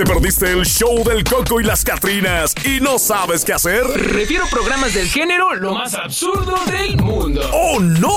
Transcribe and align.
¿Te 0.00 0.06
perdiste 0.06 0.50
el 0.50 0.64
show 0.64 1.04
del 1.04 1.22
Coco 1.24 1.60
y 1.60 1.64
las 1.64 1.84
Catrinas 1.84 2.54
y 2.64 2.80
no 2.80 2.98
sabes 2.98 3.44
qué 3.44 3.52
hacer? 3.52 3.82
Refiero 3.84 4.46
programas 4.50 4.94
del 4.94 5.06
género 5.06 5.54
lo 5.54 5.74
más 5.74 5.92
absurdo 5.92 6.54
del 6.70 6.96
mundo. 6.96 7.42
¡Oh, 7.52 7.78
no! 7.80 8.08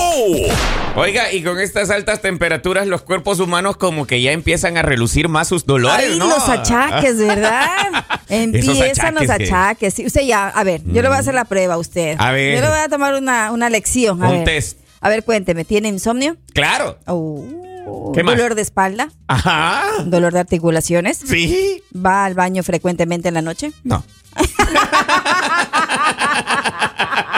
Oiga, 0.96 1.30
y 1.30 1.42
con 1.42 1.60
estas 1.60 1.90
altas 1.90 2.22
temperaturas 2.22 2.86
los 2.86 3.02
cuerpos 3.02 3.38
humanos 3.38 3.76
como 3.76 4.06
que 4.06 4.22
ya 4.22 4.32
empiezan 4.32 4.78
a 4.78 4.82
relucir 4.82 5.28
más 5.28 5.48
sus 5.48 5.66
dolores, 5.66 6.12
Ay, 6.12 6.18
¿no? 6.18 6.26
los 6.26 6.48
achaques, 6.48 7.18
¿verdad? 7.18 7.68
Empiezan 8.30 9.14
los 9.16 9.24
achaques 9.24 9.36
que- 9.36 9.44
achaques. 9.44 9.92
Sí, 9.94 10.06
Usted 10.06 10.22
ya, 10.22 10.48
a 10.48 10.64
ver, 10.64 10.80
yo 10.86 11.02
le 11.02 11.08
voy 11.08 11.18
a 11.18 11.20
hacer 11.20 11.34
la 11.34 11.44
prueba 11.44 11.74
a 11.74 11.76
usted. 11.76 12.16
A 12.18 12.32
ver. 12.32 12.54
Yo 12.54 12.62
le 12.62 12.68
voy 12.68 12.78
a 12.78 12.88
tomar 12.88 13.12
una, 13.12 13.50
una 13.50 13.68
lección. 13.68 14.22
A 14.24 14.28
Un 14.30 14.36
ver. 14.36 14.44
test. 14.46 14.78
A 15.04 15.10
ver, 15.10 15.22
cuénteme, 15.22 15.66
¿tiene 15.66 15.88
insomnio? 15.88 16.38
Claro. 16.54 16.98
Oh, 17.06 18.10
¿Qué 18.14 18.22
más? 18.22 18.36
¿Dolor 18.36 18.54
de 18.54 18.62
espalda? 18.62 19.10
Ajá. 19.28 19.84
¿Dolor 20.06 20.32
de 20.32 20.40
articulaciones? 20.40 21.18
Sí. 21.18 21.82
¿Va 21.94 22.24
al 22.24 22.32
baño 22.32 22.62
frecuentemente 22.62 23.28
en 23.28 23.34
la 23.34 23.42
noche? 23.42 23.72
No. 23.82 24.02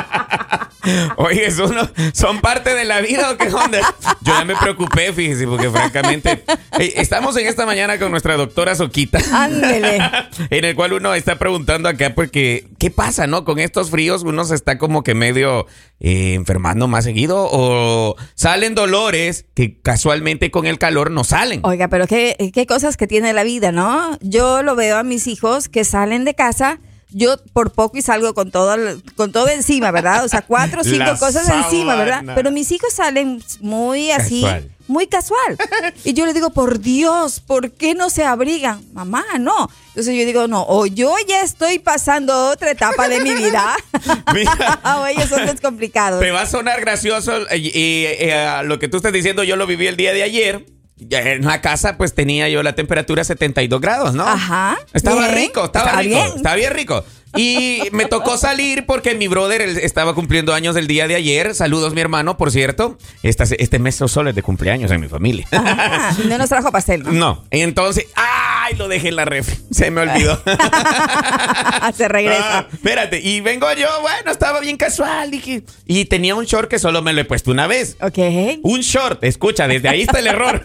Oye, 1.17 1.51
¿son, 1.51 1.75
¿son 2.13 2.41
parte 2.41 2.75
de 2.75 2.85
la 2.85 3.01
vida 3.01 3.31
o 3.31 3.37
qué 3.37 3.49
onda? 3.49 3.81
Yo 4.23 4.33
ya 4.33 4.45
me 4.45 4.57
preocupé, 4.57 5.13
fíjese, 5.13 5.47
porque 5.47 5.71
francamente 5.71 6.45
estamos 6.79 7.37
en 7.37 7.47
esta 7.47 7.67
mañana 7.67 7.99
con 7.99 8.11
nuestra 8.11 8.37
doctora 8.37 8.75
Soquita. 8.75 9.19
Ándele. 9.33 9.99
en 10.51 10.65
el 10.65 10.75
cual 10.75 10.93
uno 10.95 11.15
está 11.15 11.39
preguntando 11.39 11.89
acá 11.89 12.15
porque, 12.15 12.69
¿qué 12.79 12.91
pasa, 12.91 13.27
no? 13.27 13.45
Con 13.45 13.59
estos 13.59 13.91
fríos 13.91 14.23
uno 14.23 14.45
se 14.45 14.55
está 14.55 14.79
como 14.79 15.03
que 15.03 15.15
medio 15.15 15.67
eh, 16.01 16.35
enfermando 16.35 16.89
más 16.89 17.05
seguido 17.05 17.49
o 17.51 18.17
salen 18.35 18.75
dolores 18.75 19.47
que 19.55 19.81
casualmente 19.81 20.51
con 20.51 20.67
el 20.67 20.79
calor 20.79 21.11
no 21.11 21.25
salen. 21.25 21.61
Oiga, 21.65 21.89
pero 21.89 22.07
qué, 22.07 22.51
qué 22.53 22.67
cosas 22.67 22.97
que 22.97 23.07
tiene 23.07 23.33
la 23.33 23.45
vida, 23.45 23.73
¿no? 23.73 24.19
Yo 24.21 24.63
lo 24.63 24.77
veo 24.77 24.99
a 24.99 25.03
mis 25.03 25.27
hijos 25.27 25.69
que 25.69 25.85
salen 25.85 26.25
de 26.25 26.35
casa. 26.35 26.81
Yo 27.19 27.39
por 27.55 27.73
poco 27.73 27.97
y 27.97 28.03
salgo 28.03 28.35
con 28.35 28.51
todo, 28.51 28.77
con 29.15 29.33
todo 29.33 29.49
encima, 29.49 29.91
¿verdad? 29.91 30.23
O 30.27 30.29
sea, 30.29 30.43
cuatro 30.43 30.83
o 30.83 30.85
cinco 30.85 30.99
La 30.99 31.19
cosas 31.19 31.49
encima, 31.49 31.95
¿verdad? 31.95 32.23
Pero 32.35 32.51
mis 32.51 32.71
hijos 32.73 32.93
salen 32.93 33.43
muy 33.61 34.11
así, 34.11 34.43
Casual. 34.43 34.71
muy 34.87 35.07
casual. 35.07 35.57
Y 36.05 36.13
yo 36.13 36.27
le 36.27 36.35
digo, 36.35 36.51
por 36.51 36.79
Dios, 36.79 37.41
¿por 37.41 37.71
qué 37.71 37.95
no 37.95 38.11
se 38.11 38.25
abrigan? 38.25 38.85
Mamá, 38.93 39.25
no. 39.41 39.71
Entonces 39.89 40.15
yo 40.15 40.27
digo, 40.27 40.47
no, 40.47 40.67
o 40.69 40.85
yo 40.85 41.15
ya 41.27 41.41
estoy 41.41 41.79
pasando 41.79 42.51
otra 42.51 42.73
etapa 42.73 43.09
de 43.09 43.21
mi 43.21 43.35
vida, 43.35 43.75
Mira. 44.35 44.81
o 45.01 45.07
ellos 45.07 45.31
son 45.31 45.47
descomplicados. 45.47 46.21
Te 46.21 46.31
va 46.33 46.43
a 46.43 46.47
sonar 46.47 46.83
gracioso 46.83 47.47
y, 47.51 47.69
y, 47.69 48.05
eh, 48.05 48.61
lo 48.65 48.79
que 48.79 48.89
tú 48.89 48.99
estás 48.99 49.15
diciendo, 49.15 49.43
yo 49.43 49.57
lo 49.57 49.67
viví 49.67 49.87
el 49.87 49.97
día 49.97 50.13
de 50.13 50.23
ayer. 50.23 50.67
En 50.99 51.45
la 51.45 51.61
casa, 51.61 51.99
pues 51.99 52.15
tenía 52.15 52.49
yo 52.49 52.63
la 52.63 52.75
temperatura 52.75 53.23
72 53.23 53.81
grados, 53.81 54.15
¿no? 54.15 54.27
Ajá, 54.27 54.79
Estaba 54.95 55.29
bien. 55.29 55.35
rico, 55.35 55.65
estaba 55.67 55.91
Está 55.91 56.01
rico, 56.01 56.15
bien. 56.17 56.37
estaba 56.37 56.57
bien 56.57 56.73
rico. 56.73 57.05
Y 57.37 57.83
me 57.93 58.07
tocó 58.07 58.37
salir 58.39 58.87
porque 58.87 59.15
mi 59.15 59.29
brother 59.29 59.61
estaba 59.63 60.15
cumpliendo 60.15 60.55
años 60.55 60.77
el 60.77 60.87
día 60.87 61.07
de 61.07 61.15
ayer. 61.17 61.55
Saludos, 61.55 61.95
mi 61.95 62.01
hermano, 62.01 62.37
por 62.37 62.51
cierto. 62.51 62.99
Esta- 63.23 63.45
este 63.59 63.79
mes 63.79 63.97
solo 63.97 64.31
es 64.31 64.37
de 64.37 64.43
cumpleaños 64.43 64.91
en 64.91 65.01
mi 65.01 65.09
familia. 65.09 65.47
Ah, 65.53 66.15
no 66.29 66.39
nos 66.39 66.49
trajo 66.49 66.71
pastel. 66.73 67.03
¿no? 67.03 67.13
No, 67.13 67.45
entonces, 67.51 68.07
¡ay! 68.15 68.75
Lo 68.77 68.89
dejé 68.89 69.09
en 69.09 69.17
la 69.17 69.25
ref. 69.25 69.49
Se 69.71 69.91
me 69.91 70.01
olvidó. 70.03 70.43
se 71.95 72.09
regresa. 72.09 72.59
Ah, 72.59 72.67
espérate, 72.73 73.21
y 73.21 73.41
vengo 73.41 73.73
yo, 73.75 73.87
bueno, 74.03 74.31
estaba 74.31 74.61
bien 74.61 74.77
casual, 74.77 75.31
dije. 75.31 75.63
Y 75.87 76.07
tenía 76.07 76.35
un 76.35 76.45
short 76.47 76.69
que 76.69 76.79
solo 76.79 77.01
me 77.03 77.13
lo 77.13 77.21
he 77.21 77.25
puesto 77.25 77.51
una 77.51 77.67
vez. 77.67 77.97
Ok. 78.01 78.19
Un 78.63 78.81
short, 78.81 79.23
escucha, 79.25 79.69
desde 79.69 79.89
ahí 79.89 80.03
está 80.03 80.19
el 80.19 80.27
error. 80.27 80.63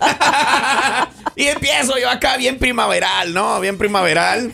y 1.36 1.46
empiezo 1.48 1.98
yo 2.00 2.10
acá 2.10 2.38
bien 2.38 2.58
primaveral, 2.58 3.34
¿no? 3.34 3.60
Bien 3.60 3.78
primaveral. 3.78 4.52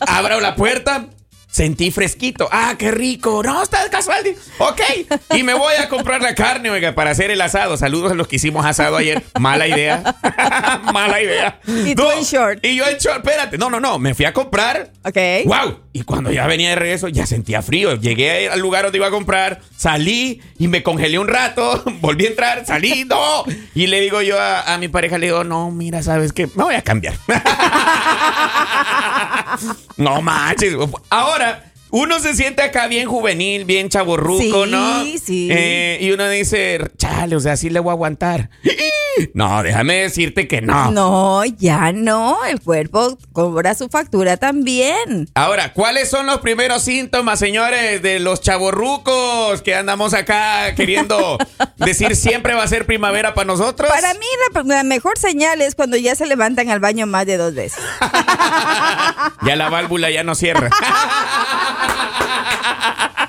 Abro 0.00 0.40
la 0.40 0.54
puerta. 0.54 1.06
Sentí 1.56 1.90
fresquito. 1.90 2.50
Ah, 2.52 2.74
qué 2.78 2.90
rico. 2.90 3.42
No, 3.42 3.62
está 3.62 3.88
casual. 3.88 4.22
Ok. 4.58 4.82
Y 5.34 5.42
me 5.42 5.54
voy 5.54 5.72
a 5.76 5.88
comprar 5.88 6.20
la 6.20 6.34
carne, 6.34 6.68
oiga, 6.68 6.94
para 6.94 7.12
hacer 7.12 7.30
el 7.30 7.40
asado. 7.40 7.78
Saludos 7.78 8.12
a 8.12 8.14
los 8.14 8.28
que 8.28 8.36
hicimos 8.36 8.66
asado 8.66 8.98
ayer. 8.98 9.24
Mala 9.40 9.66
idea. 9.66 10.02
Mala 10.92 11.22
idea. 11.22 11.58
Y 11.66 11.94
tú 11.94 12.10
en 12.10 12.24
short. 12.24 12.62
Y 12.62 12.76
yo 12.76 12.86
en 12.86 12.98
short. 12.98 13.26
Espérate. 13.26 13.56
No, 13.56 13.70
no, 13.70 13.80
no. 13.80 13.98
Me 13.98 14.14
fui 14.14 14.26
a 14.26 14.34
comprar. 14.34 14.92
Ok. 15.02 15.16
¡Wow! 15.46 15.80
Y 15.96 16.02
cuando 16.02 16.30
ya 16.30 16.46
venía 16.46 16.68
de 16.68 16.74
regreso, 16.76 17.08
ya 17.08 17.24
sentía 17.24 17.62
frío. 17.62 17.94
Llegué 17.96 18.50
al 18.50 18.60
lugar 18.60 18.82
donde 18.84 18.98
iba 18.98 19.06
a 19.06 19.10
comprar, 19.10 19.62
salí 19.78 20.42
y 20.58 20.68
me 20.68 20.82
congelé 20.82 21.18
un 21.18 21.26
rato. 21.26 21.82
Volví 22.02 22.26
a 22.26 22.28
entrar, 22.28 22.66
salí, 22.66 23.06
no. 23.06 23.44
Y 23.74 23.86
le 23.86 24.02
digo 24.02 24.20
yo 24.20 24.38
a, 24.38 24.74
a 24.74 24.76
mi 24.76 24.88
pareja, 24.88 25.16
le 25.16 25.28
digo, 25.28 25.42
no, 25.42 25.70
mira, 25.70 26.02
¿sabes 26.02 26.34
qué? 26.34 26.48
Me 26.54 26.64
voy 26.64 26.74
a 26.74 26.82
cambiar. 26.82 27.14
no 29.96 30.20
manches. 30.20 30.74
Ahora. 31.08 31.62
Uno 31.88 32.18
se 32.18 32.34
siente 32.34 32.62
acá 32.62 32.88
bien 32.88 33.08
juvenil, 33.08 33.64
bien 33.64 33.88
chaborruco, 33.88 34.40
Sí, 34.42 34.70
¿no? 34.70 35.04
sí. 35.22 35.48
Eh, 35.52 35.98
y 36.00 36.10
uno 36.10 36.28
dice, 36.28 36.80
chale, 36.98 37.36
o 37.36 37.40
sea, 37.40 37.56
sí 37.56 37.70
le 37.70 37.78
voy 37.78 37.90
a 37.90 37.92
aguantar. 37.92 38.50
No, 39.34 39.62
déjame 39.62 40.02
decirte 40.02 40.48
que 40.48 40.60
no. 40.60 40.90
No, 40.90 41.44
ya 41.44 41.92
no. 41.92 42.44
El 42.44 42.60
cuerpo 42.60 43.18
cobra 43.32 43.74
su 43.74 43.88
factura 43.88 44.36
también. 44.36 45.28
Ahora, 45.34 45.72
¿cuáles 45.72 46.10
son 46.10 46.26
los 46.26 46.40
primeros 46.40 46.82
síntomas, 46.82 47.38
señores, 47.38 48.02
de 48.02 48.20
los 48.20 48.40
chavorrucos 48.40 49.62
que 49.62 49.74
andamos 49.74 50.14
acá 50.14 50.74
queriendo 50.74 51.38
decir 51.76 52.16
siempre 52.16 52.54
va 52.54 52.62
a 52.62 52.68
ser 52.68 52.86
primavera 52.86 53.34
para 53.34 53.46
nosotros? 53.46 53.90
Para 53.90 54.14
mí 54.14 54.26
la, 54.54 54.62
la 54.62 54.82
mejor 54.82 55.18
señal 55.18 55.62
es 55.62 55.74
cuando 55.74 55.96
ya 55.96 56.14
se 56.14 56.26
levantan 56.26 56.70
al 56.70 56.80
baño 56.80 57.06
más 57.06 57.26
de 57.26 57.36
dos 57.36 57.54
veces. 57.54 57.82
Ya 59.42 59.54
la 59.54 59.68
válvula 59.68 60.10
ya 60.10 60.24
no 60.24 60.34
cierra. 60.34 60.70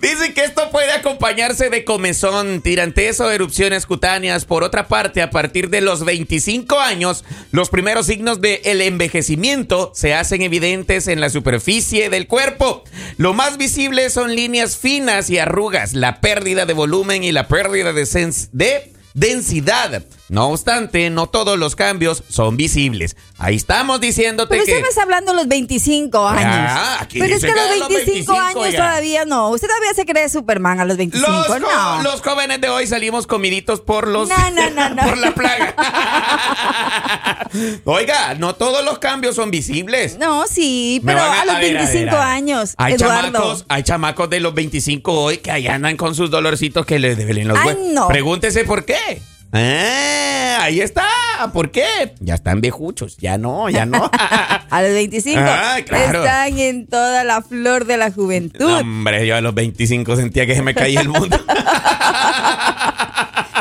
Dicen 0.00 0.34
que 0.34 0.44
esto 0.44 0.70
puede 0.70 0.92
acompañarse 0.92 1.70
de 1.70 1.84
comezón, 1.84 2.62
tirantez 2.62 3.20
o 3.20 3.30
erupciones 3.30 3.86
cutáneas. 3.86 4.44
Por 4.44 4.64
otra 4.64 4.88
parte, 4.88 5.22
a 5.22 5.30
partir 5.30 5.70
de 5.70 5.80
los 5.80 6.04
25 6.04 6.80
años, 6.80 7.24
los 7.52 7.70
primeros 7.70 8.06
signos 8.06 8.40
del 8.40 8.80
envejecimiento 8.80 9.92
se 9.94 10.14
hacen 10.14 10.42
evidentes 10.42 11.08
en 11.08 11.20
la 11.20 11.30
superficie 11.30 12.10
del 12.10 12.26
cuerpo. 12.26 12.84
Lo 13.16 13.34
más 13.34 13.58
visible 13.58 14.10
son 14.10 14.34
líneas 14.34 14.76
finas 14.76 15.30
y 15.30 15.38
arrugas, 15.38 15.94
la 15.94 16.20
pérdida 16.20 16.66
de 16.66 16.74
volumen 16.74 17.24
y 17.24 17.32
la 17.32 17.48
pérdida 17.48 17.92
de, 17.92 18.04
de 18.52 18.92
densidad. 19.14 20.04
No 20.32 20.46
obstante, 20.48 21.10
no 21.10 21.26
todos 21.26 21.58
los 21.58 21.76
cambios 21.76 22.24
son 22.30 22.56
visibles. 22.56 23.16
Ahí 23.36 23.54
estamos 23.56 24.00
diciéndote 24.00 24.48
Pero 24.48 24.64
que... 24.64 24.70
usted 24.72 24.82
me 24.82 24.88
está 24.88 25.02
hablando 25.02 25.34
los 25.34 25.46
25 25.46 26.26
años. 26.26 26.46
Ah, 26.70 26.96
aquí 27.02 27.18
Pero 27.18 27.34
es 27.34 27.42
dice 27.42 27.52
que 27.52 27.60
a 27.60 27.64
que 27.64 27.68
los 27.68 27.76
a 27.76 27.78
los 27.80 27.88
25, 27.90 28.32
25 28.32 28.40
años 28.60 28.72
ya. 28.72 28.78
todavía 28.78 29.24
no. 29.26 29.50
Usted 29.50 29.68
todavía 29.68 29.92
se 29.92 30.06
cree 30.06 30.30
Superman 30.30 30.80
a 30.80 30.86
los 30.86 30.96
25. 30.96 31.30
Los, 31.30 31.60
no. 31.60 32.02
los 32.02 32.22
jóvenes 32.22 32.62
de 32.62 32.70
hoy 32.70 32.86
salimos 32.86 33.26
comiditos 33.26 33.82
por 33.82 34.08
los 34.08 34.30
No, 34.30 34.50
no, 34.52 34.70
no, 34.70 34.88
no. 34.94 35.02
por 35.02 35.18
la 35.18 35.34
plaga. 35.34 35.74
Oiga, 37.84 38.34
no 38.34 38.54
todos 38.54 38.82
los 38.86 38.98
cambios 39.00 39.36
son 39.36 39.50
visibles. 39.50 40.16
No, 40.18 40.46
sí, 40.46 41.02
pero 41.04 41.20
a 41.22 41.44
los 41.44 41.56
a 41.56 41.58
ver, 41.58 41.76
a 41.76 41.80
25 41.82 42.04
ver, 42.06 42.08
a 42.08 42.18
ver. 42.18 42.22
años, 42.28 42.74
Hay 42.78 42.94
Eduardo. 42.94 43.32
chamacos, 43.32 43.64
hay 43.68 43.82
chamacos 43.82 44.30
de 44.30 44.40
los 44.40 44.54
25 44.54 45.12
hoy 45.12 45.36
que 45.38 45.50
ahí 45.50 45.66
andan 45.66 45.98
con 45.98 46.14
sus 46.14 46.30
dolorcitos 46.30 46.86
que 46.86 46.98
les 46.98 47.18
duelen 47.18 47.48
los 47.48 47.58
Ay, 47.58 47.66
huesos. 47.66 47.82
no. 47.92 48.08
Pregúntese 48.08 48.64
por 48.64 48.86
qué. 48.86 49.20
Ah, 49.52 50.58
ahí 50.62 50.80
está. 50.80 51.06
¿Por 51.52 51.70
qué? 51.70 52.14
Ya 52.20 52.34
están 52.34 52.60
viejuchos. 52.60 53.16
Ya 53.18 53.36
no, 53.38 53.68
ya 53.68 53.84
no. 53.84 54.10
A 54.70 54.82
los 54.82 54.92
25 54.92 55.38
Ah, 55.44 55.76
claro. 55.86 56.20
están 56.24 56.58
en 56.58 56.86
toda 56.86 57.24
la 57.24 57.42
flor 57.42 57.84
de 57.84 57.96
la 57.98 58.10
juventud. 58.10 58.66
No, 58.68 58.78
hombre, 58.78 59.26
yo 59.26 59.36
a 59.36 59.40
los 59.42 59.54
25 59.54 60.16
sentía 60.16 60.46
que 60.46 60.54
se 60.54 60.62
me 60.62 60.74
caía 60.74 61.00
el 61.02 61.08
mundo. 61.10 61.36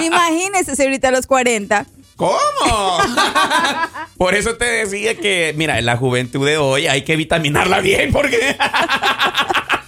Imagínese 0.01 0.75
si 0.75 0.83
ahorita 0.83 1.09
a 1.09 1.11
los 1.11 1.27
40. 1.27 1.85
¿Cómo? 2.15 2.99
Por 4.17 4.35
eso 4.35 4.55
te 4.55 4.65
decía 4.65 5.15
que, 5.17 5.53
mira, 5.57 5.79
en 5.79 5.85
la 5.85 5.97
juventud 5.97 6.45
de 6.45 6.57
hoy 6.57 6.87
hay 6.87 7.03
que 7.03 7.15
vitaminarla 7.15 7.79
bien 7.79 8.11
porque... 8.13 8.55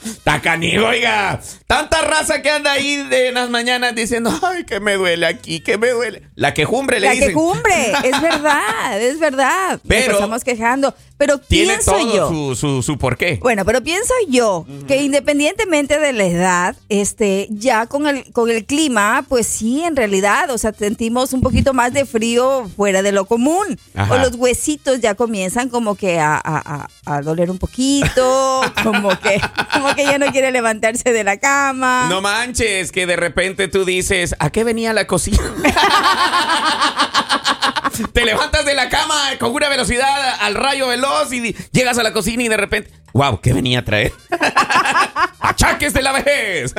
Está 0.05 0.41
canijo, 0.41 0.85
oiga. 0.85 1.39
Tanta 1.67 2.01
raza 2.01 2.41
que 2.41 2.50
anda 2.50 2.71
ahí 2.73 2.97
de 3.09 3.29
en 3.29 3.35
las 3.35 3.50
mañanas 3.50 3.95
diciendo, 3.95 4.31
ay, 4.44 4.63
que 4.65 4.79
me 4.79 4.94
duele 4.95 5.25
aquí, 5.25 5.59
que 5.61 5.77
me 5.77 5.89
duele. 5.89 6.23
La 6.35 6.53
quejumbre 6.53 7.00
le 7.00 7.07
La 7.07 7.13
dicen. 7.13 7.29
quejumbre, 7.29 7.91
es 8.03 8.21
verdad, 8.21 9.01
es 9.01 9.19
verdad. 9.19 9.79
Pero- 9.88 10.07
Nos 10.07 10.15
estamos 10.15 10.44
quejando. 10.44 10.94
Pero 11.25 11.38
Tiene 11.38 11.74
pienso 11.75 11.92
todo 11.92 12.14
yo. 12.16 12.28
su, 12.30 12.56
su, 12.56 12.84
su 12.84 12.98
porqué. 12.98 13.40
Bueno, 13.42 13.64
pero 13.64 13.81
pienso 13.81 14.14
yo 14.28 14.66
que 14.90 15.04
independientemente 15.04 15.98
de 15.98 16.12
la 16.12 16.25
edad, 16.25 16.75
este, 16.90 17.48
ya 17.50 17.86
con 17.88 18.08
el, 18.08 18.30
con 18.34 18.50
el 18.52 18.66
clima, 18.66 19.24
pues 19.30 19.48
sí, 19.48 19.81
en 19.84 19.96
realidad, 19.96 20.50
o 20.52 20.58
sea, 20.58 20.74
sentimos 20.74 21.31
un 21.31 21.40
poquito 21.40 21.74
más 21.74 21.94
de 21.94 22.06
frío 22.06 22.70
fuera 22.75 23.02
de 23.02 23.14
lo 23.14 23.24
común. 23.24 23.80
Ajá. 23.96 24.14
O 24.14 24.18
los 24.18 24.36
huesitos 24.36 25.00
ya 25.00 25.16
comienzan 25.16 25.70
como 25.70 25.96
que 25.96 26.20
a, 26.20 26.36
a- 26.36 26.88
a- 27.06 27.16
a 27.16 27.22
doler 27.22 27.50
un 27.50 27.58
poquito, 27.58 28.62
como 28.84 29.10
que, 29.22 29.40
como 29.72 29.96
que 29.96 30.04
ya 30.04 30.18
no 30.18 30.25
quiere 30.31 30.52
levantarse 30.52 31.14
de 31.14 31.24
la 31.24 31.38
cama. 31.38 32.08
No 32.10 32.20
manches, 32.22 32.92
que 32.92 33.06
de 33.06 33.16
repente 33.16 33.70
tú 33.70 33.86
dices, 33.86 34.36
¿a 34.40 34.50
qué 34.50 34.66
venía 34.66 34.92
la 34.92 35.08
cocina? 35.08 35.40
Te 38.12 38.25
levantas 38.25 38.66
de 38.66 38.74
la 38.74 38.90
cama 38.90 39.16
con 39.40 39.51
una 39.51 39.69
velocidad 39.69 40.38
al 40.40 40.56
rayo 40.56 40.88
veloz 40.88 41.31
y 41.31 41.56
llegas 41.72 41.98
a 41.98 42.04
la 42.04 42.13
cocina 42.13 42.44
y 42.44 42.48
de 42.48 42.57
repente, 42.57 42.92
wow, 43.13 43.40
¿qué 43.40 43.54
venía 43.54 43.80
a 43.80 43.86
traer? 43.86 44.13
Achaques 45.40 45.94
de 45.94 46.01
la 46.01 46.13
vejez. 46.13 46.74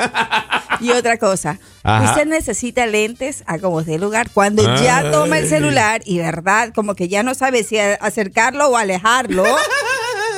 Y 0.81 0.91
otra 0.91 1.17
cosa, 1.17 1.59
Ajá. 1.83 2.11
usted 2.11 2.25
necesita 2.25 2.85
lentes 2.85 3.43
a 3.47 3.59
como 3.59 3.83
de 3.83 3.97
lugar 3.97 4.29
cuando 4.33 4.63
ya 4.81 5.11
toma 5.11 5.37
el 5.37 5.47
celular 5.47 6.01
y 6.05 6.17
verdad, 6.17 6.73
como 6.73 6.95
que 6.95 7.07
ya 7.07 7.23
no 7.23 7.35
sabe 7.35 7.63
si 7.63 7.77
acercarlo 7.79 8.67
o 8.67 8.77
alejarlo. 8.77 9.45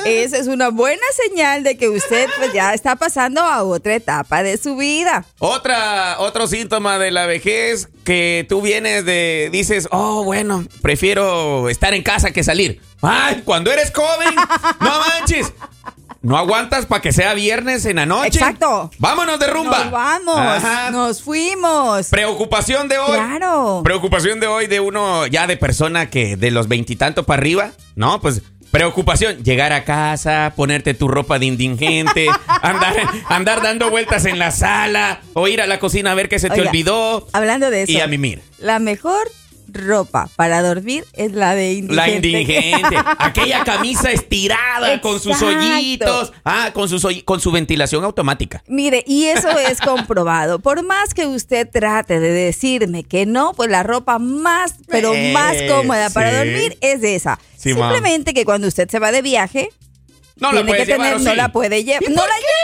Esa 0.04 0.38
es 0.38 0.46
una 0.46 0.70
buena 0.70 1.02
señal 1.26 1.62
de 1.62 1.76
que 1.76 1.88
usted 1.88 2.28
pues, 2.38 2.52
ya 2.52 2.74
está 2.74 2.96
pasando 2.96 3.42
a 3.42 3.62
otra 3.62 3.94
etapa 3.94 4.42
de 4.42 4.56
su 4.56 4.76
vida. 4.76 5.24
Otra, 5.38 6.16
otro 6.18 6.46
síntoma 6.46 6.98
de 6.98 7.10
la 7.10 7.26
vejez 7.26 7.88
que 8.04 8.46
tú 8.48 8.62
vienes 8.62 9.04
de, 9.04 9.48
dices, 9.52 9.88
oh, 9.90 10.24
bueno, 10.24 10.64
prefiero 10.82 11.68
estar 11.68 11.94
en 11.94 12.02
casa 12.02 12.30
que 12.30 12.42
salir. 12.42 12.80
Ay, 13.02 13.42
cuando 13.44 13.70
eres 13.70 13.92
joven, 13.94 14.34
no 14.80 14.90
manches. 14.98 15.52
No 16.20 16.36
aguantas 16.36 16.84
para 16.86 17.00
que 17.00 17.12
sea 17.12 17.32
viernes 17.34 17.84
en 17.86 17.96
la 17.96 18.06
noche. 18.06 18.26
Exacto. 18.38 18.90
Vámonos 18.98 19.38
de 19.38 19.46
rumba. 19.46 19.84
Nos 19.84 19.92
vamos, 19.92 20.36
Ajá. 20.36 20.90
nos 20.90 21.22
fuimos. 21.22 22.08
Preocupación 22.08 22.88
de 22.88 22.98
hoy. 22.98 23.12
Claro. 23.12 23.82
Preocupación 23.84 24.40
de 24.40 24.48
hoy 24.48 24.66
de 24.66 24.80
uno 24.80 25.28
ya 25.28 25.46
de 25.46 25.56
persona 25.56 26.10
que 26.10 26.36
de 26.36 26.50
los 26.50 26.66
veintitantos 26.66 27.24
para 27.24 27.40
arriba, 27.40 27.70
¿no? 27.94 28.20
Pues 28.20 28.42
preocupación, 28.70 29.42
llegar 29.42 29.72
a 29.72 29.84
casa, 29.84 30.52
ponerte 30.56 30.94
tu 30.94 31.08
ropa 31.08 31.38
de 31.38 31.46
indigente, 31.46 32.26
andar, 32.62 32.96
andar 33.28 33.62
dando 33.62 33.90
vueltas 33.90 34.24
en 34.24 34.38
la 34.38 34.50
sala 34.50 35.20
o 35.34 35.48
ir 35.48 35.60
a 35.60 35.66
la 35.66 35.78
cocina 35.78 36.12
a 36.12 36.14
ver 36.14 36.28
qué 36.28 36.38
se 36.38 36.48
te 36.48 36.60
Oiga, 36.60 36.70
olvidó. 36.70 37.26
Hablando 37.32 37.70
de 37.70 37.82
eso. 37.82 37.92
Y 37.92 38.00
a 38.00 38.06
mimir. 38.06 38.42
La 38.58 38.78
mejor 38.78 39.28
ropa 39.72 40.28
para 40.36 40.62
dormir 40.62 41.04
es 41.12 41.32
la 41.32 41.54
de 41.54 41.72
indigente. 41.74 41.94
La 41.94 42.08
indigente, 42.08 42.96
aquella 43.18 43.64
camisa 43.64 44.10
estirada 44.10 45.00
con 45.00 45.20
sus 45.20 45.40
hoyitos, 45.42 46.32
ah, 46.44 46.70
con, 46.72 46.88
sus 46.88 47.04
hoy- 47.04 47.22
con 47.22 47.40
su 47.40 47.50
ventilación 47.52 48.04
automática. 48.04 48.62
Mire, 48.66 49.04
y 49.06 49.24
eso 49.26 49.50
es 49.58 49.80
comprobado. 49.80 50.58
Por 50.58 50.82
más 50.84 51.14
que 51.14 51.26
usted 51.26 51.68
trate 51.70 52.18
de 52.20 52.30
decirme 52.30 53.04
que 53.04 53.26
no, 53.26 53.52
pues 53.54 53.70
la 53.70 53.82
ropa 53.82 54.18
más, 54.18 54.74
pero 54.88 55.12
Eh, 55.14 55.32
más 55.32 55.54
cómoda 55.68 56.10
para 56.10 56.36
dormir 56.38 56.76
es 56.80 57.02
esa. 57.02 57.38
Sí. 57.56 57.72
Simplemente 57.74 58.34
que 58.34 58.44
cuando 58.44 58.68
usted 58.68 58.88
se 58.88 58.98
va 58.98 59.12
de 59.12 59.22
viaje, 59.22 59.70
No 60.36 60.48
la 60.52 60.60
tiene 60.62 60.68
puedes 60.68 60.86
que 60.86 60.92
tener, 60.92 61.06
llevar, 61.08 61.20
¿o 61.20 61.24
no 61.24 61.30
sí? 61.32 61.36
la 61.36 61.52
puede 61.52 61.84
llevar. 61.84 62.02
¿Y 62.04 62.14
No 62.14 62.22
la 62.22 62.34
qué? 62.38 62.57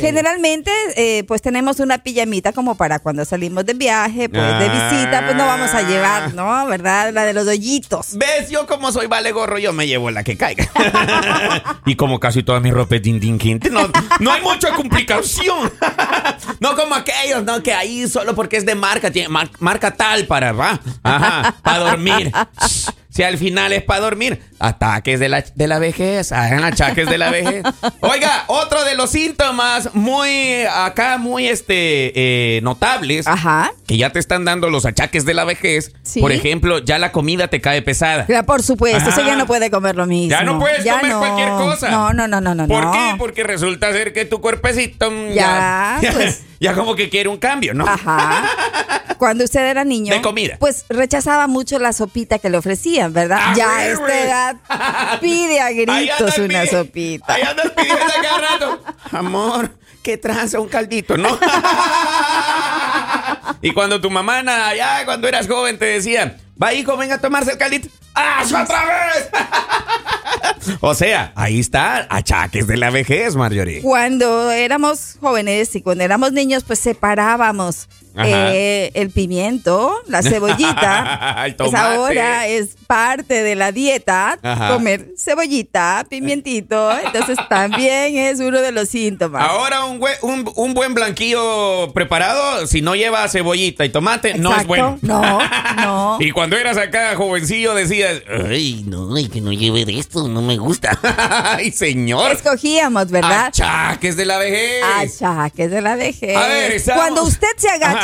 Generalmente, 0.00 0.70
eh, 0.96 1.24
pues 1.24 1.42
tenemos 1.42 1.80
una 1.80 1.98
pijamita 1.98 2.52
como 2.52 2.76
para 2.76 2.98
cuando 2.98 3.24
salimos 3.24 3.64
de 3.66 3.74
viaje, 3.74 4.28
pues 4.28 4.42
de 4.42 4.66
Ah. 4.68 4.90
visita, 4.90 5.22
pues 5.24 5.36
no 5.36 5.46
vamos 5.46 5.70
a 5.74 5.82
llevar, 5.82 6.34
¿no? 6.34 6.66
¿Verdad? 6.66 7.12
La 7.12 7.24
de 7.24 7.32
los 7.32 7.46
hoyitos. 7.46 8.16
¿Ves? 8.18 8.50
Yo 8.50 8.66
como 8.66 8.92
soy 8.92 9.06
vale 9.06 9.32
gorro, 9.32 9.58
yo 9.58 9.72
me 9.72 9.86
llevo 9.86 10.10
la 10.10 10.22
que 10.24 10.36
caiga. 10.36 10.68
y 11.86 11.94
como 11.96 12.18
casi 12.20 12.42
toda 12.42 12.60
mi 12.60 12.70
ropa 12.70 12.96
es 12.96 13.02
dindinquinte, 13.02 13.70
no, 13.70 13.90
no 14.20 14.32
hay 14.32 14.40
mucha 14.42 14.70
complicación. 14.74 15.72
no 16.60 16.76
como 16.76 16.94
aquellos, 16.94 17.44
¿no? 17.44 17.62
Que 17.62 17.72
ahí 17.74 18.08
solo 18.08 18.34
porque 18.34 18.56
es 18.56 18.66
de 18.66 18.74
marca, 18.74 19.10
tiene 19.10 19.28
mar- 19.28 19.50
marca 19.58 19.90
tal 19.94 20.26
para, 20.26 20.52
¿va? 20.52 20.80
Ajá, 21.02 21.54
para 21.62 21.78
dormir. 21.78 22.32
Si 23.12 23.22
al 23.22 23.36
final 23.36 23.74
es 23.74 23.82
para 23.82 24.00
dormir, 24.00 24.40
ataques 24.58 25.20
de 25.20 25.28
la, 25.28 25.44
de 25.54 25.66
la 25.66 25.78
vejez, 25.78 26.32
hagan 26.32 26.64
achaques 26.64 27.06
de 27.06 27.18
la 27.18 27.28
vejez. 27.30 27.62
Oiga, 28.00 28.44
otro 28.46 28.82
de 28.84 28.94
los 28.94 29.10
síntomas 29.10 29.90
muy 29.94 30.62
acá, 30.74 31.18
muy 31.18 31.46
este 31.46 32.56
eh, 32.56 32.60
notables, 32.62 33.26
Ajá. 33.26 33.70
que 33.86 33.98
ya 33.98 34.10
te 34.10 34.18
están 34.18 34.46
dando 34.46 34.70
los 34.70 34.86
achaques 34.86 35.26
de 35.26 35.34
la 35.34 35.44
vejez. 35.44 35.92
Sí. 36.02 36.20
Por 36.20 36.32
ejemplo, 36.32 36.78
ya 36.78 36.98
la 36.98 37.12
comida 37.12 37.48
te 37.48 37.60
cae 37.60 37.82
pesada. 37.82 38.24
Ya, 38.30 38.44
por 38.44 38.62
supuesto, 38.62 39.10
eso 39.10 39.20
ya 39.26 39.36
no 39.36 39.46
puede 39.46 39.70
comer 39.70 39.94
lo 39.94 40.06
mismo. 40.06 40.30
Ya 40.30 40.42
no 40.42 40.58
puedes 40.58 40.82
Ya 40.82 40.94
comer 40.98 41.12
no. 41.12 41.18
cualquier 41.18 41.48
cosa. 41.50 41.90
No, 41.90 42.14
no, 42.14 42.26
no, 42.26 42.40
no, 42.40 42.54
no. 42.54 42.66
¿Por 42.66 42.84
no. 42.84 42.92
qué? 42.92 43.14
Porque 43.18 43.44
resulta 43.44 43.92
ser 43.92 44.14
que 44.14 44.24
tu 44.24 44.40
cuerpecito 44.40 45.12
Ya, 45.34 45.98
ya, 46.00 46.12
pues. 46.14 46.44
ya 46.60 46.72
como 46.72 46.94
que 46.94 47.10
quiere 47.10 47.28
un 47.28 47.36
cambio, 47.36 47.74
¿no? 47.74 47.86
Ajá. 47.86 48.44
Cuando 49.22 49.44
usted 49.44 49.60
era 49.60 49.84
niño. 49.84 50.12
De 50.12 50.20
comida. 50.20 50.56
Pues 50.58 50.84
rechazaba 50.88 51.46
mucho 51.46 51.78
la 51.78 51.92
sopita 51.92 52.40
que 52.40 52.50
le 52.50 52.58
ofrecían, 52.58 53.12
¿verdad? 53.12 53.38
Ah, 53.40 53.54
ya 53.56 53.76
a 53.76 53.86
esta 53.86 54.20
edad 54.20 54.56
pide 55.20 55.60
a 55.60 55.70
gritos 55.70 56.38
una 56.38 56.66
sopita. 56.66 57.32
Ahí 57.32 57.42
andas 57.42 57.70
pidiendo 57.70 58.02
cada 58.20 58.38
rato. 58.38 58.82
Amor, 59.12 59.78
¿qué 60.02 60.18
tranza 60.18 60.58
un 60.58 60.68
caldito, 60.68 61.16
no? 61.16 61.28
y 63.62 63.70
cuando 63.70 64.00
tu 64.00 64.10
mamá, 64.10 64.42
ya 64.74 65.04
cuando 65.04 65.28
eras 65.28 65.46
joven, 65.46 65.78
te 65.78 65.84
decía, 65.84 66.38
va 66.60 66.74
hijo, 66.74 66.96
venga 66.96 67.14
a 67.14 67.20
tomarse 67.20 67.52
el 67.52 67.58
caldito. 67.58 67.90
¡Ah, 68.16 68.42
otra 68.44 68.84
vez! 68.84 69.30
o 70.80 70.96
sea, 70.96 71.32
ahí 71.36 71.60
está, 71.60 72.08
achaques 72.10 72.66
de 72.66 72.76
la 72.76 72.90
vejez, 72.90 73.36
Marjorie. 73.36 73.82
Cuando 73.82 74.50
éramos 74.50 75.16
jóvenes 75.20 75.76
y 75.76 75.80
cuando 75.80 76.02
éramos 76.02 76.32
niños, 76.32 76.64
pues 76.64 76.80
separábamos. 76.80 77.88
Eh, 78.16 78.90
el 78.94 79.10
pimiento, 79.10 79.94
la 80.06 80.22
cebollita. 80.22 81.42
El 81.46 81.54
pues 81.56 81.74
ahora 81.74 82.46
es 82.46 82.76
parte 82.86 83.42
de 83.42 83.54
la 83.54 83.72
dieta 83.72 84.38
Ajá. 84.42 84.68
comer 84.74 85.08
cebollita, 85.18 86.04
pimientito. 86.08 86.90
Entonces 86.98 87.38
también 87.48 88.16
es 88.16 88.40
uno 88.40 88.60
de 88.60 88.70
los 88.72 88.88
síntomas. 88.88 89.42
Ahora 89.48 89.84
un, 89.84 89.98
buen- 89.98 90.16
un, 90.22 90.50
un 90.56 90.74
buen 90.74 90.94
blanquillo 90.94 91.92
preparado, 91.92 92.66
si 92.66 92.80
no 92.82 92.94
lleva 92.94 93.26
cebollita 93.28 93.84
y 93.84 93.88
tomate, 93.88 94.34
no 94.34 94.54
es 94.56 94.66
bueno. 94.66 94.98
No, 95.02 95.40
no. 95.76 96.16
y 96.20 96.30
cuando 96.30 96.56
eras 96.56 96.76
acá 96.76 97.14
jovencillo 97.16 97.74
decías, 97.74 98.22
ay, 98.48 98.84
no, 98.86 99.14
ay, 99.16 99.28
que 99.28 99.40
no 99.40 99.52
lleve 99.52 99.84
de 99.84 99.98
esto, 99.98 100.28
no 100.28 100.42
me 100.42 100.56
gusta. 100.58 100.98
ay, 101.56 101.70
señor. 101.72 102.32
Escogíamos, 102.32 103.10
¿verdad? 103.10 103.46
Achaques 103.46 104.16
de 104.16 104.24
la 104.26 104.38
vejez. 104.38 104.82
Achaques 105.22 105.70
de 105.70 105.80
la 105.80 105.96
vejez. 105.96 106.36
A 106.36 106.46
ver, 106.46 106.72
estamos- 106.72 107.02
Cuando 107.02 107.22
usted 107.24 107.48
se 107.56 107.68
agacha 107.68 108.01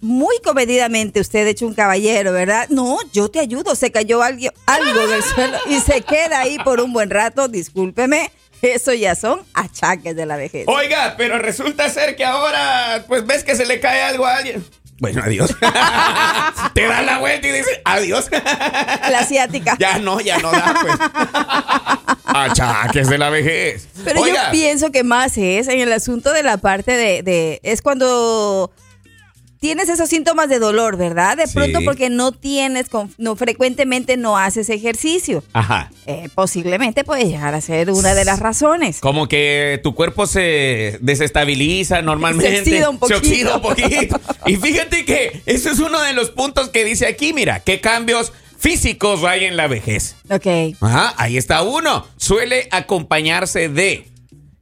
Muy 0.00 0.36
comedidamente, 0.44 1.20
usted 1.20 1.46
hecho 1.46 1.66
un 1.66 1.74
caballero, 1.74 2.32
¿verdad? 2.32 2.68
No, 2.68 2.98
yo 3.12 3.28
te 3.30 3.40
ayudo. 3.40 3.74
Se 3.74 3.90
cayó 3.90 4.22
algo, 4.22 4.50
algo 4.66 5.06
del 5.06 5.22
suelo 5.34 5.58
y 5.68 5.80
se 5.80 6.02
queda 6.02 6.40
ahí 6.40 6.58
por 6.58 6.80
un 6.80 6.92
buen 6.92 7.10
rato. 7.10 7.48
Discúlpeme. 7.48 8.30
Eso 8.62 8.92
ya 8.94 9.14
son 9.14 9.40
achaques 9.54 10.16
de 10.16 10.24
la 10.26 10.36
vejez. 10.36 10.64
Oiga, 10.66 11.14
pero 11.18 11.38
resulta 11.38 11.88
ser 11.90 12.16
que 12.16 12.24
ahora, 12.24 13.04
pues 13.08 13.26
ves 13.26 13.44
que 13.44 13.54
se 13.56 13.66
le 13.66 13.80
cae 13.80 14.02
algo 14.02 14.26
a 14.26 14.36
alguien. 14.36 14.64
Bueno, 14.98 15.22
adiós. 15.24 15.54
Te 16.74 16.86
da 16.86 17.02
la 17.02 17.18
vuelta 17.18 17.46
y 17.48 17.52
dices, 17.52 17.80
adiós. 17.84 18.28
La 19.10 19.18
asiática. 19.20 19.76
ya 19.78 19.98
no, 19.98 20.20
ya 20.20 20.38
no 20.38 20.50
da, 20.50 20.74
pues. 20.80 20.94
Achaques 22.24 23.08
de 23.08 23.18
la 23.18 23.30
vejez. 23.30 23.88
Pero 24.04 24.20
Oiga, 24.22 24.46
yo 24.46 24.50
pienso 24.52 24.90
que 24.90 25.04
más 25.04 25.36
es 25.36 25.68
en 25.68 25.80
el 25.80 25.92
asunto 25.92 26.32
de 26.32 26.42
la 26.42 26.56
parte 26.58 26.92
de, 26.92 27.22
de- 27.22 27.60
es 27.62 27.82
cuando 27.82 28.70
tienes 29.60 29.88
esos 29.88 30.08
síntomas 30.08 30.48
de 30.48 30.58
dolor, 30.58 30.96
¿verdad? 30.96 31.36
De 31.36 31.46
Sí. 31.46 31.54
pronto 31.54 31.80
porque 31.84 32.10
no 32.10 32.32
tienes, 32.32 32.86
no 33.18 33.36
frecuentemente 33.36 34.16
no 34.16 34.36
haces 34.38 34.68
ejercicio. 34.70 35.42
Ajá. 35.52 35.90
Eh, 36.06 36.28
posiblemente 36.34 37.04
puede 37.04 37.24
llegar 37.24 37.54
a 37.54 37.60
ser 37.60 37.90
una 37.90 38.14
de 38.14 38.24
las 38.24 38.40
razones. 38.40 39.00
Como 39.00 39.28
que 39.28 39.80
tu 39.82 39.94
cuerpo 39.94 40.26
se 40.26 40.98
desestabiliza 41.00 42.02
normalmente. 42.02 42.52
Se 42.54 42.60
oxida 42.60 42.90
un 42.90 42.98
poquito. 42.98 43.20
Se 43.24 43.28
oxida 43.28 43.56
un 43.56 43.62
poquito. 43.62 44.20
Y 44.46 44.56
fíjate 44.56 45.04
que 45.04 45.42
eso 45.46 45.70
es 45.70 45.78
uno 45.78 46.00
de 46.02 46.12
los 46.12 46.30
puntos 46.30 46.68
que 46.70 46.84
dice 46.84 47.06
aquí, 47.06 47.32
mira, 47.32 47.60
qué 47.60 47.80
cambios 47.80 48.32
físicos 48.58 49.22
hay 49.24 49.44
en 49.44 49.56
la 49.56 49.66
vejez. 49.66 50.16
Ok. 50.30 50.46
Ajá, 50.80 51.14
ahí 51.18 51.36
está 51.36 51.62
uno. 51.62 52.06
Suele 52.16 52.68
acompañarse 52.70 53.68
de 53.68 54.06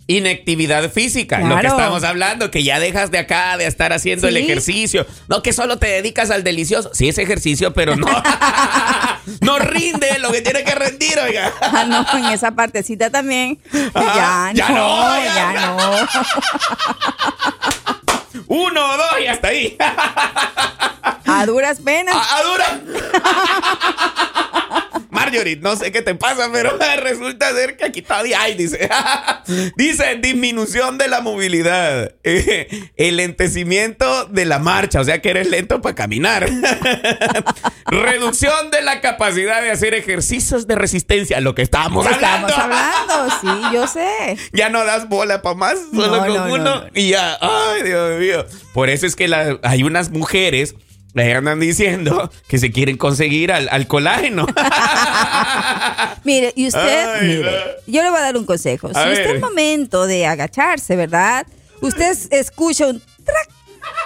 inactividad 0.06 0.90
física, 0.90 1.38
lo 1.40 1.58
que 1.58 1.66
estamos 1.66 2.04
hablando, 2.04 2.50
que 2.50 2.62
ya 2.62 2.78
dejas 2.78 3.10
de 3.10 3.18
acá 3.18 3.56
de 3.56 3.66
estar 3.66 3.92
haciendo 3.92 4.28
el 4.28 4.36
ejercicio, 4.36 5.06
no 5.28 5.42
que 5.42 5.52
solo 5.52 5.78
te 5.78 5.86
dedicas 5.86 6.30
al 6.30 6.44
delicioso, 6.44 6.90
sí 6.92 7.08
es 7.08 7.18
ejercicio, 7.18 7.72
pero 7.72 7.96
no, 7.96 8.06
no 9.40 9.58
rinde 9.58 10.18
lo 10.18 10.30
que 10.30 10.42
tiene 10.42 10.62
que 10.64 10.74
rendir, 10.74 11.18
oiga. 11.18 11.52
Ah, 11.60 11.84
no, 11.86 12.06
en 12.18 12.26
esa 12.26 12.50
partecita 12.52 13.10
también. 13.10 13.58
Ah, 13.94 14.52
ya, 14.54 14.66
ya 14.66 14.68
no, 14.70 15.10
no, 15.10 15.24
ya. 15.24 15.34
ya 15.34 15.66
no. 15.66 16.08
Uno, 18.46 18.96
dos 18.96 19.20
y 19.22 19.26
hasta 19.26 19.48
ahí. 19.48 19.76
A 21.26 21.46
duras 21.46 21.80
penas. 21.80 22.14
A, 22.14 22.36
a 22.36 22.42
dura. 22.42 22.80
Marjorie, 25.34 25.56
no 25.56 25.76
sé 25.76 25.92
qué 25.92 26.02
te 26.02 26.14
pasa, 26.14 26.48
pero 26.52 26.76
resulta 27.02 27.52
ser 27.52 27.76
que 27.76 27.84
aquí 27.86 28.02
todavía 28.02 28.40
hay, 28.42 28.54
dice. 28.54 28.88
dice 29.76 30.18
disminución 30.20 30.98
de 30.98 31.08
la 31.08 31.20
movilidad, 31.20 32.14
eh, 32.24 32.90
el 32.96 33.16
lentecimiento 33.16 34.26
de 34.26 34.44
la 34.44 34.58
marcha, 34.58 35.00
o 35.00 35.04
sea 35.04 35.20
que 35.20 35.30
eres 35.30 35.48
lento 35.50 35.80
para 35.80 35.94
caminar. 35.94 36.48
Reducción 37.86 38.70
de 38.70 38.82
la 38.82 39.00
capacidad 39.00 39.62
de 39.62 39.70
hacer 39.70 39.94
ejercicios 39.94 40.66
de 40.66 40.74
resistencia, 40.74 41.40
lo 41.40 41.54
que 41.54 41.62
estábamos 41.62 42.06
hablando. 42.06 42.48
Estamos 42.48 42.74
hablando, 42.76 43.34
sí, 43.40 43.74
yo 43.74 43.86
sé. 43.86 44.36
Ya 44.52 44.68
no 44.68 44.84
das 44.84 45.08
bola 45.08 45.42
para 45.42 45.54
más, 45.54 45.78
solo 45.92 46.06
No, 46.16 46.18
con 46.18 46.28
no, 46.34 46.46
no, 46.48 46.54
uno 46.54 46.64
no. 46.82 46.84
y 46.94 47.10
ya, 47.10 47.36
ay 47.40 47.82
Dios 47.82 48.18
mío. 48.20 48.46
Por 48.72 48.88
eso 48.90 49.06
es 49.06 49.16
que 49.16 49.28
la- 49.28 49.58
hay 49.62 49.82
unas 49.82 50.10
mujeres 50.10 50.74
ahí 51.22 51.30
andan 51.32 51.60
diciendo 51.60 52.30
que 52.48 52.58
se 52.58 52.70
quieren 52.72 52.96
conseguir 52.96 53.52
al, 53.52 53.68
al 53.70 53.86
colágeno. 53.86 54.46
Mire, 56.24 56.52
y 56.56 56.66
usted, 56.68 57.14
Ay, 57.20 57.26
mire, 57.28 57.50
no. 57.50 57.58
yo 57.86 58.02
le 58.02 58.10
voy 58.10 58.18
a 58.18 58.22
dar 58.22 58.36
un 58.36 58.44
consejo. 58.46 58.88
Si 58.88 58.98
usted 58.98 59.34
es 59.36 59.40
momento 59.40 60.06
de 60.06 60.26
agacharse, 60.26 60.96
¿verdad? 60.96 61.46
Usted 61.80 62.10
es- 62.10 62.28
escucha 62.30 62.86
un 62.86 63.00
trac. 63.24 63.48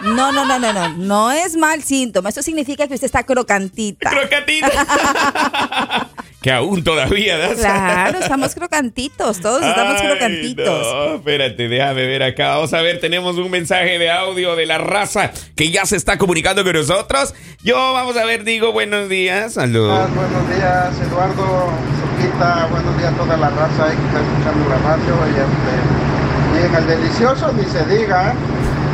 No, 0.00 0.32
no, 0.32 0.44
no, 0.44 0.58
no, 0.58 0.72
no. 0.72 0.88
No 0.96 1.30
es 1.30 1.56
mal 1.56 1.82
síntoma. 1.84 2.30
Eso 2.30 2.42
significa 2.42 2.88
que 2.88 2.94
usted 2.94 3.06
está 3.06 3.22
crocantita. 3.22 4.10
Crocatita. 4.10 4.68
que 6.40 6.52
aún 6.52 6.84
todavía 6.84 7.36
das. 7.36 7.58
Claro, 7.58 8.18
estamos 8.18 8.54
crocantitos. 8.54 9.40
Todos 9.40 9.62
estamos 9.62 10.00
Ay, 10.00 10.06
crocantitos. 10.06 10.66
No, 10.66 11.14
espérate, 11.16 11.68
déjame 11.68 12.06
ver 12.06 12.22
acá. 12.22 12.50
Vamos 12.50 12.72
a 12.72 12.80
ver, 12.80 13.00
tenemos 13.00 13.36
un 13.36 13.50
mensaje 13.50 13.98
de 13.98 14.10
audio 14.10 14.54
de 14.54 14.66
la 14.66 14.78
raza 14.78 15.32
que 15.56 15.70
ya 15.70 15.84
se 15.84 15.96
está 15.96 16.16
comunicando 16.16 16.62
con 16.62 16.74
nosotros. 16.74 17.34
Yo, 17.62 17.76
vamos 17.92 18.16
a 18.16 18.24
ver, 18.24 18.44
digo 18.44 18.72
buenos 18.72 19.08
días. 19.08 19.54
Salud. 19.54 19.90
Ah, 19.90 20.06
buenos 20.14 20.48
días, 20.48 21.08
Eduardo, 21.08 21.72
Soquita, 22.00 22.68
buenos 22.70 22.96
días 22.98 23.12
a 23.12 23.16
toda 23.16 23.36
la 23.36 23.50
raza 23.50 23.84
ahí 23.86 23.96
que 23.96 24.06
está 24.06 24.20
escuchando 24.20 24.68
la 24.68 24.78
radio. 24.78 25.14
Y, 25.26 25.40
este, 25.40 26.62
y 26.62 26.66
en 26.66 26.74
el 26.74 26.86
delicioso 26.86 27.52
ni 27.52 27.64
se 27.64 27.84
diga. 27.86 28.34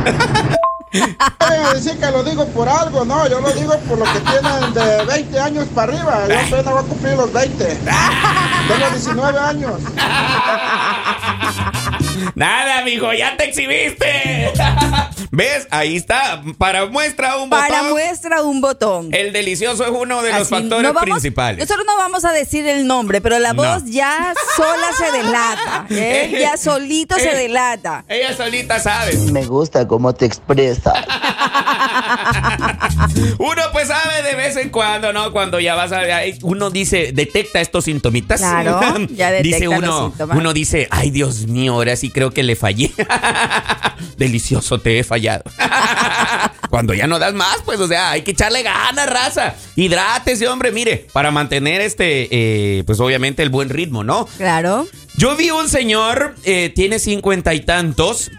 a 1.01 1.73
decir 1.73 1.99
que 1.99 2.11
lo 2.11 2.23
digo 2.23 2.45
por 2.47 2.67
algo, 2.67 3.05
no, 3.05 3.27
yo 3.27 3.39
lo 3.39 3.51
digo 3.51 3.77
por 3.87 3.99
lo 3.99 4.05
que 4.05 4.19
tienen 4.19 4.73
de 4.73 5.05
20 5.05 5.39
años 5.39 5.67
para 5.73 5.93
arriba. 5.93 6.27
Yo 6.27 6.39
apenas 6.39 6.73
voy 6.73 6.83
a 6.83 6.87
cumplir 6.87 7.13
los 7.15 7.33
20. 7.33 7.65
Tengo 7.65 8.89
19 8.91 9.39
años. 9.39 9.73
Nada, 12.33 12.81
mijo, 12.83 13.13
ya 13.13 13.37
te 13.37 13.45
exhibiste. 13.49 14.51
¿Ves? 15.31 15.67
Ahí 15.69 15.95
está. 15.97 16.41
Para 16.57 16.85
muestra 16.87 17.37
un 17.37 17.49
Para 17.49 17.67
botón. 17.81 17.89
muestra 17.91 18.41
un 18.41 18.61
botón. 18.61 19.13
El 19.13 19.33
delicioso 19.33 19.83
es 19.83 19.91
uno 19.91 20.21
de 20.23 20.31
los 20.31 20.41
Así, 20.41 20.49
factores 20.55 20.83
no 20.83 20.93
vamos- 20.93 21.03
principales. 21.09 21.59
Nosotros 21.59 21.85
no 21.85 21.97
vamos 21.97 22.23
a 22.25 22.31
decir 22.31 22.65
el 22.67 22.87
nombre, 22.87 23.19
pero 23.21 23.37
la 23.39 23.53
No. 23.53 23.63
voz 23.63 23.83
ya 23.85 24.33
sola 24.55 24.87
se 24.97 25.11
delata. 25.17 25.85
¿eh? 25.89 26.37
Ya 26.39 26.57
solito 26.57 27.15
se 27.17 27.31
Eh. 27.31 27.35
delata. 27.35 28.05
Ella 28.07 28.35
solita 28.35 28.79
sabe. 28.79 29.15
Me 29.31 29.45
gusta 29.45 29.87
cómo 29.87 30.13
te 30.13 30.25
expresas. 30.25 30.93
Uno 33.37 33.61
pues 33.71 33.87
sabe 33.87 34.23
de 34.23 34.35
vez 34.35 34.55
en 34.57 34.69
cuando, 34.69 35.13
¿no? 35.13 35.31
Cuando 35.31 35.59
ya 35.59 35.75
vas 35.75 35.91
a... 35.91 36.01
Uno 36.41 36.69
dice, 36.69 37.11
detecta 37.13 37.61
estos 37.61 37.85
sintomitas. 37.85 38.39
Claro, 38.39 38.79
ya 39.09 39.31
detecta 39.31 39.57
dice 39.57 39.65
los 39.65 39.77
uno, 39.79 40.07
síntomas. 40.09 40.37
uno 40.37 40.53
dice, 40.53 40.87
ay 40.91 41.11
Dios 41.11 41.47
mío, 41.47 41.73
ahora 41.73 41.95
sí 41.95 42.09
creo 42.09 42.31
que 42.31 42.43
le 42.43 42.55
fallé. 42.55 42.91
Delicioso, 44.17 44.79
te 44.79 44.99
he 44.99 45.03
fallado. 45.03 45.43
Cuando 46.69 46.93
ya 46.93 47.07
no 47.07 47.19
das 47.19 47.33
más, 47.33 47.57
pues, 47.63 47.79
o 47.79 47.87
sea, 47.87 48.11
hay 48.11 48.21
que 48.23 48.31
echarle 48.31 48.63
ganas, 48.63 49.09
raza. 49.09 49.55
Hidrátese, 49.75 50.47
hombre, 50.47 50.71
mire, 50.71 51.07
para 51.13 51.31
mantener 51.31 51.81
este, 51.81 52.27
eh, 52.31 52.83
pues 52.85 52.99
obviamente 52.99 53.43
el 53.43 53.49
buen 53.49 53.69
ritmo, 53.69 54.03
¿no? 54.03 54.27
Claro. 54.37 54.87
Yo 55.17 55.35
vi 55.35 55.51
un 55.51 55.69
señor, 55.69 56.35
eh, 56.43 56.71
tiene 56.75 56.99
cincuenta 56.99 57.53
y 57.53 57.61
tantos. 57.61 58.31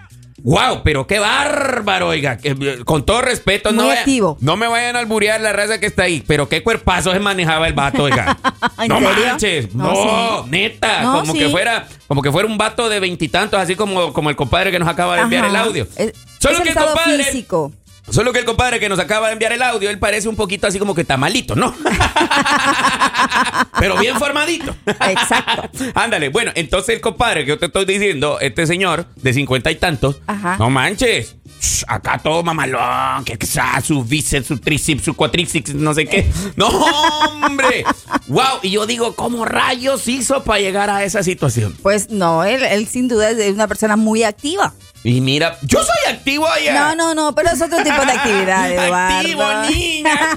¡Wow! 0.47 0.83
Pero 0.85 1.09
qué 1.09 1.19
bárbaro, 1.19 2.07
oiga. 2.07 2.39
que, 2.39 2.51
eh, 2.51 2.79
con 2.85 3.05
todo 3.05 3.21
respeto, 3.21 3.73
no, 3.73 3.89
vaya- 3.89 4.05
no 4.39 4.57
me 4.57 4.69
vayan 4.69 4.95
a 4.95 5.01
alburear 5.01 5.41
la 5.41 5.53
raza 5.53 5.81
que 5.81 5.87
está 5.87 6.05
ahí. 6.05 6.23
Pero 6.25 6.49
qué 6.49 6.63
cuerpazo 6.63 7.13
se 7.13 7.19
manejaba 7.19 7.67
el 7.67 7.73
vato, 7.75 8.05
oiga. 8.05 8.39
¿En 8.81 8.87
no 8.89 9.01
serio? 9.01 9.27
manches. 9.27 9.75
No, 9.75 9.85
No, 9.93 10.45
sí. 10.45 10.51
neta. 10.51 11.03
No, 11.03 11.21
como 11.21 11.33
sí. 11.33 11.39
que 11.41 11.49
fuera, 11.49 11.89
como 12.07 12.23
que 12.23 12.31
fuera 12.31 12.47
un 12.49 12.57
vato 12.57 12.89
de 12.89 13.01
veintitantos, 13.01 13.59
así 13.59 13.75
como, 13.75 14.13
como 14.13 14.31
el 14.31 14.37
compadre 14.37 14.71
que 14.71 14.79
nos 14.79 14.89
acaba 14.89 15.17
de 15.17 15.23
enviar 15.23 15.47
Ajá. 15.47 15.51
el 15.51 15.57
audio. 15.67 15.89
Es, 15.97 16.13
Solo 16.39 16.59
es 16.59 16.63
que 16.63 16.69
el 16.69 16.75
compadre. 16.77 17.25
físico. 17.25 17.73
Solo 18.11 18.33
que 18.33 18.39
el 18.39 18.45
compadre 18.45 18.79
que 18.79 18.89
nos 18.89 18.99
acaba 18.99 19.27
de 19.27 19.33
enviar 19.33 19.53
el 19.53 19.63
audio, 19.63 19.91
él 19.91 19.99
parece 19.99 20.29
un 20.29 20.37
poquito 20.37 20.67
así 20.67 20.79
como 20.79 20.95
que 20.95 21.05
tamalito, 21.05 21.57
¿no? 21.57 21.75
Pero 23.79 23.99
bien 23.99 24.17
formadito. 24.19 24.75
Exacto. 24.87 25.71
Ándale, 25.95 26.29
bueno, 26.29 26.53
entonces 26.55 26.95
el 26.95 27.01
compadre 27.01 27.45
que 27.45 27.51
yo 27.51 27.59
te 27.59 27.67
estoy 27.67 27.85
diciendo, 27.85 28.39
este 28.41 28.67
señor 28.67 29.07
de 29.17 29.33
cincuenta 29.33 29.71
y 29.71 29.77
tantos, 29.77 30.17
Ajá. 30.27 30.57
no 30.59 30.71
manches. 30.71 31.37
shh, 31.61 31.85
Acá 31.89 32.19
todo 32.23 32.43
mamalón, 32.43 33.25
que, 33.25 33.39
su 33.85 34.05
bíceps, 34.05 34.47
su 34.47 34.59
tríceps, 34.59 35.05
su 35.05 35.15
cuatríceps, 35.15 35.75
no 35.75 35.93
sé 35.95 36.07
qué. 36.07 36.31
No, 36.57 36.69
hombre. 36.69 37.85
Wow, 38.29 38.61
y 38.63 38.71
yo 38.71 38.87
digo, 38.87 39.15
¿cómo 39.15 39.45
rayos 39.45 40.07
hizo 40.09 40.43
para 40.45 40.61
llegar 40.61 40.91
a 40.91 41.05
esa 41.05 41.23
situación? 41.23 41.77
Pues 41.83 42.11
no, 42.11 42.45
él, 42.45 42.63
él 42.65 42.87
sin 42.87 43.09
duda 43.09 43.31
es 43.31 43.53
una 43.55 43.67
persona 43.69 43.97
muy 43.97 44.23
activa. 44.23 44.75
Y 45.05 45.21
mira, 45.21 45.57
yo 45.63 45.79
soy 45.83 46.13
activo 46.15 46.49
allá. 46.49 46.75
No, 46.75 46.95
no, 46.97 47.15
no, 47.15 47.35
pero 47.35 47.51
es 47.51 47.61
otro 47.63 47.79
tipo 47.83 48.05
de 48.05 48.13
actividad, 48.13 48.71
Eduardo. 48.73 49.17
Activo, 49.19 49.45
niña. 49.71 50.37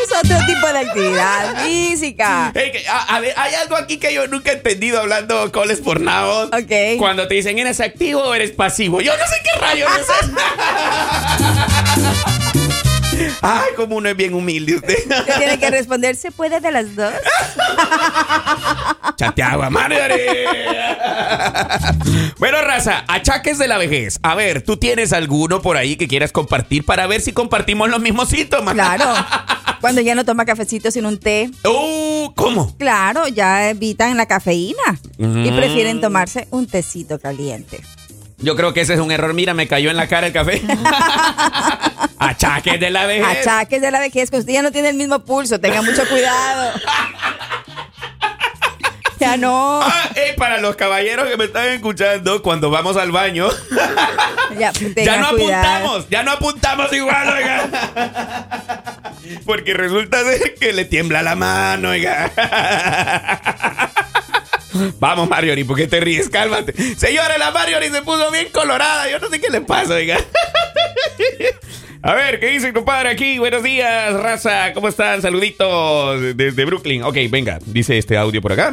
Es 0.00 0.12
otro 0.16 0.36
tipo 0.46 0.66
de 0.72 0.78
actividad 0.78 1.64
física. 1.64 2.52
Hey, 2.54 2.70
que- 2.72 2.86
a, 2.88 3.16
a 3.16 3.20
ver, 3.20 3.34
hay 3.36 3.54
algo 3.56 3.76
aquí 3.76 3.98
que 3.98 4.14
yo 4.14 4.26
nunca 4.28 4.52
he 4.52 4.54
entendido 4.54 5.00
hablando 5.00 5.50
coles 5.50 5.80
por 5.80 6.00
nabos. 6.00 6.46
Ok. 6.52 6.98
Cuando 6.98 7.26
te 7.26 7.34
dicen, 7.34 7.58
¿eres 7.58 7.80
activo 7.80 8.22
o 8.22 8.32
eres 8.34 8.52
pasivo? 8.52 9.00
Yo 9.00 9.12
no 9.16 9.24
sé 9.26 9.34
qué 9.42 9.58
rayos 9.60 9.90
es. 9.90 10.30
Ay, 13.42 13.68
como 13.76 13.96
uno 13.96 14.08
es 14.08 14.16
bien 14.16 14.34
humilde 14.34 14.76
usted. 14.76 14.96
Tiene 15.38 15.58
que 15.58 15.70
responder, 15.70 16.16
¿se 16.16 16.30
puede 16.30 16.60
de 16.60 16.70
las 16.70 16.94
dos? 16.96 17.12
Chateagua, 19.16 19.68
madre. 19.70 20.44
bueno, 22.38 22.58
raza, 22.62 23.04
achaques 23.08 23.58
de 23.58 23.68
la 23.68 23.78
vejez. 23.78 24.18
A 24.22 24.34
ver, 24.34 24.62
¿tú 24.62 24.76
tienes 24.76 25.12
alguno 25.12 25.60
por 25.60 25.76
ahí 25.76 25.96
que 25.96 26.08
quieras 26.08 26.32
compartir 26.32 26.84
para 26.84 27.06
ver 27.06 27.20
si 27.20 27.32
compartimos 27.32 27.88
los 27.90 28.00
mismos 28.00 28.28
síntomas? 28.28 28.74
Claro. 28.74 29.04
Cuando 29.80 30.00
ya 30.00 30.14
no 30.16 30.24
toma 30.24 30.44
cafecito 30.44 30.90
sino 30.90 31.08
un 31.08 31.18
té. 31.18 31.50
Uh, 31.64 32.32
¿Cómo? 32.34 32.76
Claro, 32.78 33.28
ya 33.28 33.70
evitan 33.70 34.16
la 34.16 34.26
cafeína 34.26 34.98
y 35.18 35.24
Mm. 35.24 35.56
prefieren 35.56 36.00
tomarse 36.00 36.48
un 36.50 36.66
tecito 36.66 37.18
caliente. 37.18 37.80
Yo 38.40 38.54
creo 38.56 38.72
que 38.72 38.82
ese 38.82 38.94
es 38.94 39.00
un 39.00 39.10
error. 39.10 39.34
Mira, 39.34 39.52
me 39.54 39.66
cayó 39.66 39.90
en 39.90 39.96
la 39.96 40.06
cara 40.06 40.28
el 40.28 40.32
café. 40.32 40.62
achaques 42.18 42.78
de 42.80 42.90
la 42.90 43.06
vejez. 43.06 43.46
Achaques 43.46 43.80
de 43.80 43.90
la 43.90 44.00
vejez, 44.00 44.30
que 44.30 44.38
usted 44.38 44.52
ya 44.52 44.62
no 44.62 44.72
tiene 44.72 44.90
el 44.90 44.96
mismo 44.96 45.18
pulso, 45.20 45.58
tenga 45.60 45.82
mucho 45.82 46.06
cuidado. 46.08 46.72
Ya 49.20 49.36
no. 49.36 49.80
Ah, 49.82 50.10
ey, 50.14 50.36
para 50.36 50.58
los 50.58 50.76
caballeros 50.76 51.28
que 51.28 51.36
me 51.36 51.46
están 51.46 51.66
escuchando, 51.70 52.40
cuando 52.40 52.70
vamos 52.70 52.96
al 52.96 53.10
baño, 53.10 53.48
Ya, 54.58 54.70
no 54.70 54.80
cuidado. 54.94 55.26
apuntamos, 55.26 56.08
ya 56.08 56.22
no 56.22 56.30
apuntamos 56.30 56.92
igual, 56.92 57.28
oiga. 57.28 57.68
Porque 59.44 59.74
resulta 59.74 60.22
ser 60.22 60.54
que 60.54 60.72
le 60.72 60.84
tiembla 60.84 61.22
la 61.24 61.34
mano, 61.34 61.88
oiga. 61.90 62.30
Vamos, 65.00 65.28
Mariori, 65.28 65.64
¿por 65.64 65.76
qué 65.76 65.88
te 65.88 65.98
ríes? 65.98 66.28
Cálmate. 66.28 66.72
Señora, 66.96 67.36
la 67.38 67.50
Mariori 67.50 67.90
se 67.90 68.02
puso 68.02 68.30
bien 68.30 68.48
colorada. 68.52 69.10
Yo 69.10 69.18
no 69.18 69.28
sé 69.28 69.40
qué 69.40 69.50
le 69.50 69.62
pasa, 69.62 69.94
oiga. 69.94 70.18
A 72.08 72.14
ver, 72.14 72.40
¿qué 72.40 72.46
dice 72.46 72.72
compadre 72.72 73.10
aquí? 73.10 73.38
Buenos 73.38 73.62
días, 73.62 74.14
raza. 74.14 74.72
¿Cómo 74.72 74.88
están? 74.88 75.20
Saluditos 75.20 76.18
desde 76.34 76.64
Brooklyn. 76.64 77.02
Ok, 77.02 77.16
venga, 77.28 77.58
dice 77.66 77.98
este 77.98 78.16
audio 78.16 78.40
por 78.40 78.50
acá. 78.50 78.72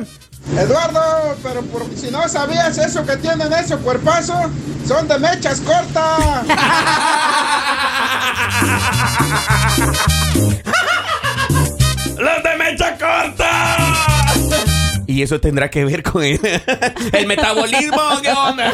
Eduardo, 0.57 1.35
pero 1.43 1.61
por- 1.63 1.85
si 1.97 2.09
no 2.11 2.29
sabías 2.29 2.77
eso 2.77 3.05
que 3.05 3.17
tienen 3.17 3.51
ese 3.51 3.75
cuerpazo, 3.75 4.49
son 4.87 5.09
de 5.09 5.19
mechas 5.19 5.59
cortas. 5.59 6.45
¡Los 12.17 12.41
de 12.41 12.55
mecha 12.57 12.97
corta! 12.97 13.75
Y 15.07 15.23
eso 15.23 15.41
tendrá 15.41 15.69
que 15.69 15.83
ver 15.83 16.03
con 16.03 16.23
el, 16.23 16.39
el 17.11 17.27
metabolismo. 17.27 18.01
¿Qué 18.21 18.31
onda? 18.31 18.73